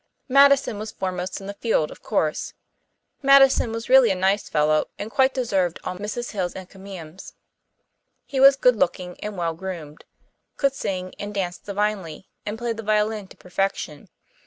Madison 0.27 0.79
was 0.79 0.89
foremost 0.91 1.39
in 1.39 1.45
the 1.45 1.53
field, 1.53 1.91
of 1.91 2.01
course. 2.01 2.55
Madison 3.21 3.71
was 3.71 3.87
really 3.87 4.09
a 4.09 4.15
nice 4.15 4.49
fellow, 4.49 4.87
and 4.97 5.11
quite 5.11 5.31
deserved 5.31 5.79
all 5.83 5.95
Mrs. 5.95 6.31
Hill's 6.31 6.55
encomiums. 6.55 7.33
He 8.25 8.39
was 8.39 8.55
good 8.55 8.75
looking 8.77 9.15
and 9.19 9.37
well 9.37 9.53
groomed 9.53 10.03
could 10.57 10.73
sing 10.73 11.13
and 11.19 11.35
dance 11.35 11.59
divinely 11.59 12.29
and 12.47 12.57
play 12.57 12.73
the 12.73 12.81
violin 12.81 13.27
to 13.27 13.37
perfection. 13.37 14.09